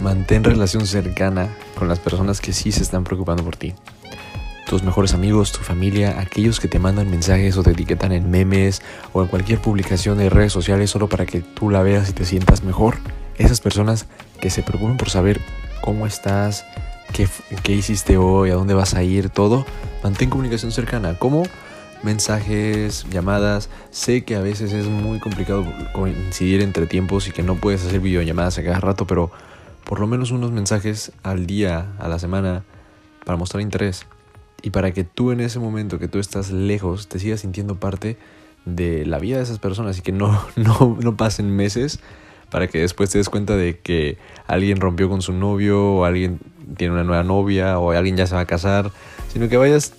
Mantén 0.01 0.43
relación 0.43 0.87
cercana 0.87 1.49
con 1.77 1.87
las 1.87 1.99
personas 1.99 2.41
que 2.41 2.53
sí 2.53 2.71
se 2.71 2.83
están 2.83 3.03
preocupando 3.03 3.43
por 3.43 3.55
ti. 3.55 3.73
Tus 4.67 4.83
mejores 4.83 5.13
amigos, 5.13 5.51
tu 5.51 5.59
familia, 5.59 6.19
aquellos 6.19 6.59
que 6.59 6.67
te 6.67 6.79
mandan 6.79 7.09
mensajes 7.09 7.57
o 7.57 7.63
te 7.63 7.71
etiquetan 7.71 8.11
en 8.13 8.31
memes 8.31 8.81
o 9.11 9.21
en 9.21 9.27
cualquier 9.27 9.59
publicación 9.59 10.17
de 10.17 10.29
redes 10.29 10.53
sociales 10.53 10.89
solo 10.89 11.09
para 11.09 11.25
que 11.25 11.41
tú 11.41 11.69
la 11.69 11.83
veas 11.83 12.09
y 12.09 12.13
te 12.13 12.25
sientas 12.25 12.63
mejor. 12.63 12.97
Esas 13.37 13.59
personas 13.59 14.05
que 14.39 14.49
se 14.49 14.63
preocupan 14.63 14.97
por 14.97 15.09
saber 15.09 15.41
cómo 15.81 16.07
estás, 16.07 16.65
qué, 17.11 17.27
qué 17.63 17.73
hiciste 17.73 18.17
hoy, 18.17 18.51
a 18.51 18.55
dónde 18.55 18.73
vas 18.73 18.93
a 18.93 19.03
ir, 19.03 19.29
todo. 19.29 19.65
Mantén 20.03 20.29
comunicación 20.29 20.71
cercana. 20.71 21.17
¿Cómo? 21.19 21.43
Mensajes, 22.03 23.05
llamadas. 23.09 23.69
Sé 23.89 24.23
que 24.23 24.35
a 24.35 24.41
veces 24.41 24.73
es 24.73 24.87
muy 24.87 25.19
complicado 25.19 25.65
coincidir 25.93 26.61
entre 26.61 26.87
tiempos 26.87 27.27
y 27.27 27.31
que 27.31 27.43
no 27.43 27.55
puedes 27.55 27.85
hacer 27.85 27.99
videollamadas 27.99 28.57
a 28.57 28.63
cada 28.63 28.79
rato, 28.79 29.05
pero 29.07 29.31
por 29.83 29.99
lo 29.99 30.07
menos 30.07 30.31
unos 30.31 30.51
mensajes 30.51 31.11
al 31.23 31.45
día, 31.45 31.93
a 31.99 32.07
la 32.07 32.19
semana, 32.19 32.63
para 33.25 33.37
mostrar 33.37 33.61
interés. 33.61 34.05
Y 34.61 34.69
para 34.69 34.91
que 34.91 35.03
tú 35.03 35.31
en 35.31 35.41
ese 35.41 35.59
momento 35.59 35.99
que 35.99 36.07
tú 36.07 36.19
estás 36.19 36.51
lejos 36.51 37.07
te 37.07 37.19
sigas 37.19 37.41
sintiendo 37.41 37.79
parte 37.79 38.17
de 38.65 39.05
la 39.05 39.17
vida 39.17 39.37
de 39.37 39.43
esas 39.43 39.59
personas 39.59 39.97
y 39.97 40.01
que 40.01 40.11
no, 40.11 40.39
no, 40.55 40.97
no 41.01 41.17
pasen 41.17 41.55
meses 41.55 41.99
para 42.51 42.67
que 42.67 42.79
después 42.79 43.09
te 43.09 43.17
des 43.17 43.29
cuenta 43.29 43.55
de 43.55 43.79
que 43.79 44.17
alguien 44.45 44.81
rompió 44.81 45.09
con 45.09 45.21
su 45.21 45.31
novio 45.31 45.93
o 45.93 46.05
alguien 46.05 46.39
tiene 46.75 46.93
una 46.93 47.03
nueva 47.03 47.23
novia 47.23 47.79
o 47.79 47.91
alguien 47.91 48.17
ya 48.17 48.27
se 48.27 48.35
va 48.35 48.41
a 48.41 48.45
casar, 48.45 48.91
sino 49.31 49.47
que 49.47 49.57
vayas 49.57 49.93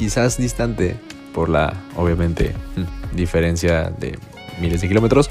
quizás 0.00 0.38
distante 0.38 0.96
por 1.34 1.50
la, 1.50 1.74
obviamente, 1.94 2.54
diferencia 3.12 3.90
de 3.90 4.18
miles 4.58 4.80
de 4.80 4.88
kilómetros, 4.88 5.28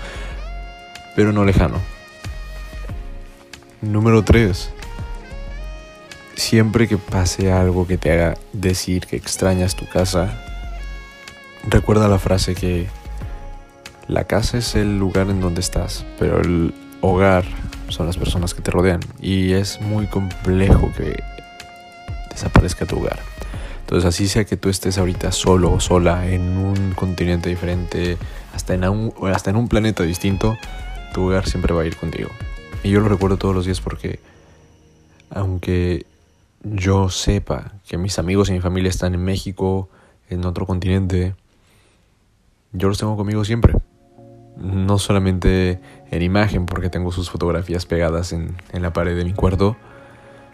pero 1.15 1.33
no 1.33 1.43
lejano. 1.43 1.77
Número 3.81 4.23
3. 4.23 4.69
Siempre 6.35 6.87
que 6.87 6.99
pase 6.99 7.51
algo 7.51 7.87
que 7.87 7.97
te 7.97 8.11
haga 8.11 8.37
decir 8.53 9.07
que 9.07 9.15
extrañas 9.15 9.75
tu 9.75 9.87
casa, 9.87 10.39
recuerda 11.67 12.07
la 12.07 12.19
frase 12.19 12.53
que 12.53 12.85
la 14.07 14.25
casa 14.25 14.59
es 14.59 14.75
el 14.75 14.99
lugar 14.99 15.31
en 15.31 15.41
donde 15.41 15.61
estás, 15.61 16.05
pero 16.19 16.41
el 16.41 16.75
hogar 17.01 17.43
son 17.87 18.05
las 18.05 18.17
personas 18.17 18.53
que 18.53 18.61
te 18.61 18.69
rodean 18.69 18.99
y 19.19 19.53
es 19.53 19.81
muy 19.81 20.05
complejo 20.05 20.91
que 20.95 21.23
desaparezca 22.29 22.85
tu 22.85 22.99
hogar. 22.99 23.19
Entonces 23.89 24.07
así 24.07 24.27
sea 24.27 24.45
que 24.45 24.55
tú 24.55 24.69
estés 24.69 24.99
ahorita 24.99 25.31
solo 25.31 25.73
o 25.73 25.79
sola 25.79 26.27
en 26.27 26.59
un 26.59 26.93
continente 26.93 27.49
diferente, 27.49 28.19
hasta 28.53 28.75
en 28.75 28.87
un, 28.87 29.11
hasta 29.33 29.49
en 29.49 29.55
un 29.55 29.67
planeta 29.67 30.03
distinto, 30.03 30.55
tu 31.11 31.23
hogar 31.23 31.47
siempre 31.47 31.73
va 31.73 31.81
a 31.81 31.85
ir 31.87 31.97
contigo. 31.97 32.29
Y 32.83 32.91
yo 32.91 32.99
lo 32.99 33.09
recuerdo 33.09 33.37
todos 33.37 33.55
los 33.55 33.65
días 33.65 33.81
porque 33.81 34.19
aunque 35.31 36.05
yo 36.61 37.09
sepa 37.09 37.71
que 37.87 37.97
mis 37.97 38.19
amigos 38.19 38.49
y 38.49 38.51
mi 38.51 38.59
familia 38.59 38.91
están 38.91 39.15
en 39.15 39.23
México, 39.23 39.89
en 40.29 40.45
otro 40.45 40.67
continente, 40.67 41.33
yo 42.71 42.89
los 42.89 42.99
tengo 42.99 43.17
conmigo 43.17 43.43
siempre. 43.43 43.73
No 44.55 44.99
solamente 44.99 45.79
en 46.11 46.21
imagen, 46.21 46.67
porque 46.67 46.91
tengo 46.91 47.11
sus 47.11 47.31
fotografías 47.31 47.87
pegadas 47.87 48.33
en, 48.33 48.55
la 48.71 48.93
pared 48.93 49.17
de 49.17 49.25
mi 49.25 49.33
cuarto, 49.33 49.77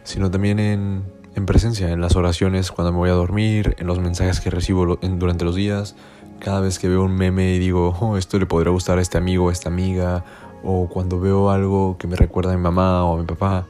sino 0.06 0.32
también 0.32 0.58
en, 0.60 1.04
en, 1.36 1.46
presencia, 1.46 1.92
en 1.92 2.02
las 2.02 2.16
oraciones 2.16 2.72
cuando 2.72 2.92
me 2.92 2.98
voy 2.98 3.10
a 3.10 3.14
dormir, 3.14 3.76
en 3.80 3.88
los 3.88 4.00
mensajes 4.00 4.40
que 4.40 4.50
recibo 4.50 4.98
durante 5.02 5.46
los 5.46 5.56
días, 5.56 5.96
cada 6.40 6.62
vez 6.62 6.80
que 6.80 6.90
veo 6.90 7.04
un 7.04 7.16
meme 7.16 7.54
y 7.54 7.60
digo, 7.60 7.96
oh, 8.00 8.18
esto 8.18 8.40
le 8.40 8.46
podría 8.46 8.72
gustar 8.72 8.98
a 8.98 9.02
este 9.02 9.18
amigo, 9.18 9.50
a 9.50 9.52
esta 9.54 9.70
amiga, 9.70 10.24
o 10.64 10.88
cuando 10.88 11.20
veo 11.20 11.50
algo 11.50 11.98
que 11.98 12.08
me 12.08 12.16
recuerda 12.16 12.54
a 12.54 12.56
mi 12.56 12.62
mamá 12.62 13.06
o 13.06 13.16
a 13.16 13.20
mi 13.20 13.26
papá, 13.26 13.66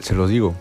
se 0.00 0.14
los 0.14 0.30
digo 0.30 0.54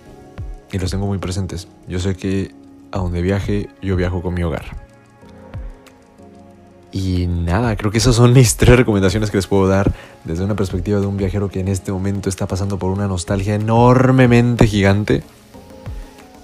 y 0.72 0.80
los 0.80 0.90
tengo 0.90 1.06
muy 1.06 1.20
presentes. 1.20 1.68
Yo 1.88 2.00
sé 2.00 2.16
que 2.16 2.52
a 2.92 2.98
donde 2.98 3.22
viaje, 3.22 3.70
yo 3.82 3.96
viajo 3.96 4.22
con 4.22 4.34
mi 4.34 4.44
hogar. 4.44 4.66
Y 6.92 7.26
nada, 7.26 7.76
creo 7.76 7.92
que 7.92 7.98
esas 7.98 8.16
son 8.16 8.34
mis 8.34 8.56
tres 8.58 8.78
recomendaciones 8.78 9.32
que 9.32 9.38
les 9.38 9.48
puedo 9.48 9.68
dar 9.68 9.92
desde 10.24 10.44
una 10.44 10.56
perspectiva 10.56 11.00
de 11.00 11.08
un 11.08 11.18
viajero 11.18 11.50
que 11.50 11.60
en 11.60 11.68
este 11.68 11.92
momento 11.92 12.30
está 12.30 12.48
pasando 12.48 12.78
por 12.78 12.92
una 12.92 13.08
nostalgia 13.08 13.56
enormemente 13.56 14.68
gigante. 14.68 15.24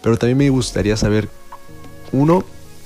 Pero 0.01 0.17
también 0.17 0.37
me 0.37 0.49
gustaría 0.49 0.95
saber, 0.97 1.29
uno, 2.11 2.43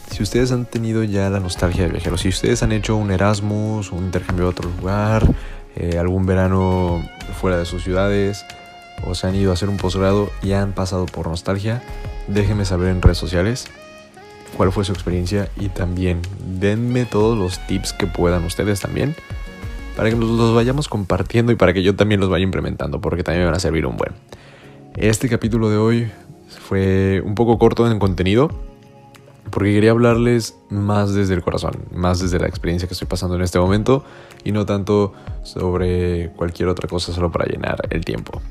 si 0.10 0.24
ustedes 0.24 0.52
han 0.52 0.66
tenido 0.66 1.04
ya 1.04 1.30
la 1.30 1.40
nostalgia 1.40 1.84
de 1.84 1.90
viajeros, 1.90 2.22
si 2.22 2.30
ustedes 2.30 2.64
han 2.64 2.72
hecho 2.72 2.96
un 2.96 3.12
Erasmus, 3.12 3.92
un 3.92 4.06
intercambio 4.06 4.46
a 4.46 4.50
otro 4.50 4.70
lugar, 4.78 5.28
eh, 5.76 5.98
algún 5.98 6.26
verano 6.26 7.04
fuera 7.40 7.58
de 7.58 7.66
sus 7.66 7.84
ciudades, 7.84 8.46
o 9.06 9.16
se 9.16 9.28
han 9.28 9.36
ido 9.36 9.52
a 9.52 9.54
hacer 9.54 9.70
un 9.70 9.78
posgrado 9.78 10.32
y 10.42 10.54
han 10.54 10.74
pasado 10.74 11.06
por 11.06 11.28
nostalgia, 11.28 11.82
déjenme 12.28 12.66
saber 12.66 12.90
en 12.90 13.02
redes 13.02 13.18
sociales 13.18 13.68
cuál 14.56 14.72
fue 14.72 14.86
su 14.86 14.94
experiencia 14.94 15.50
y 15.60 15.70
también 15.70 16.22
denme 16.60 17.06
todos 17.06 17.38
los 17.38 17.66
tips 17.68 17.94
que 17.94 18.08
puedan 18.08 18.44
ustedes 18.46 18.80
también 18.80 19.16
para 19.96 20.10
que 20.10 20.16
los 20.16 20.54
vayamos 20.54 20.88
compartiendo 20.88 21.52
y 21.52 21.56
para 21.56 21.74
que 21.74 21.84
yo 21.84 21.96
también 21.96 22.20
los 22.20 22.30
vaya 22.30 22.44
implementando 22.44 23.02
porque 23.02 23.24
también 23.24 23.42
me 23.42 23.46
van 23.48 23.56
a 23.56 23.60
servir 23.60 23.86
un 23.86 23.98
buen. 23.98 24.12
Este 24.96 25.28
capítulo 25.28 25.70
de 25.70 25.78
hoy 25.78 26.12
fue 26.48 27.22
un 27.26 27.36
poco 27.36 27.58
corto 27.58 27.90
en 27.90 28.00
contenido 28.00 28.50
porque 29.50 29.74
quería 29.74 29.92
hablarles 29.92 30.58
más 30.70 31.14
desde 31.14 31.36
el 31.36 31.44
corazón, 31.44 31.74
más 31.94 32.20
desde 32.20 32.40
la 32.40 32.48
experiencia 32.48 32.88
que 32.88 32.94
estoy 32.94 33.08
pasando 33.08 33.36
en 33.36 33.42
este 33.44 33.60
momento 33.60 34.04
y 34.44 34.52
no 34.52 34.66
tanto 34.66 35.14
sobre 35.44 36.32
cualquier 36.36 36.70
otra 36.70 36.88
cosa 36.88 37.14
solo 37.14 37.32
para 37.32 37.46
llenar 37.46 37.88
el 37.92 38.04
tiempo. 38.04 38.42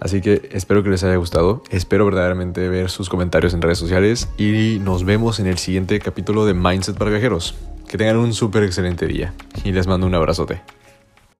Así 0.00 0.20
que 0.20 0.48
espero 0.50 0.82
que 0.82 0.90
les 0.90 1.04
haya 1.04 1.14
gustado, 1.14 1.62
espero 1.70 2.04
verdaderamente 2.06 2.68
ver 2.68 2.90
sus 2.90 3.08
comentarios 3.08 3.54
en 3.54 3.62
redes 3.62 3.78
sociales 3.78 4.28
y 4.36 4.78
nos 4.80 5.04
vemos 5.04 5.38
en 5.38 5.46
el 5.46 5.58
siguiente 5.58 6.00
capítulo 6.00 6.44
de 6.44 6.54
Mindset 6.54 6.98
para 6.98 7.10
Viajeros. 7.10 7.54
Que 7.88 7.98
tengan 7.98 8.16
un 8.16 8.32
súper 8.32 8.64
excelente 8.64 9.06
día 9.06 9.34
y 9.64 9.70
les 9.70 9.86
mando 9.86 10.06
un 10.06 10.14
abrazote. 10.14 10.62